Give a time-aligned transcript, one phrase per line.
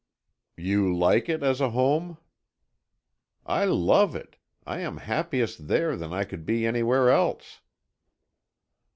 [0.57, 2.17] "You like it as a home?"
[3.45, 4.35] "I love it.
[4.65, 7.61] I am happier there than I could be anywhere else."